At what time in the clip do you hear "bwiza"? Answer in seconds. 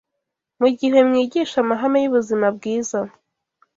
2.57-2.99